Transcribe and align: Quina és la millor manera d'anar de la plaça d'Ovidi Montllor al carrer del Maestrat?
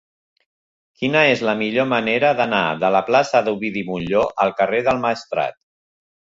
Quina 1.01 1.21
és 1.33 1.43
la 1.47 1.55
millor 1.59 1.87
manera 1.91 2.33
d'anar 2.41 2.63
de 2.85 2.91
la 2.97 3.03
plaça 3.11 3.45
d'Ovidi 3.49 3.87
Montllor 3.93 4.35
al 4.47 4.59
carrer 4.63 4.85
del 4.91 5.07
Maestrat? 5.07 5.63